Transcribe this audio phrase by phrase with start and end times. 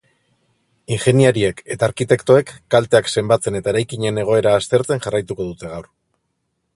[0.95, 5.89] Ingeniariek eta arkitektoek kalteak zenbatzen eta eraikinen egoera aztertzen jarraituko dute gaur.